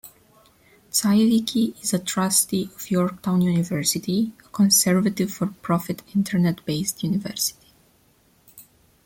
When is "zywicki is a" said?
0.91-1.99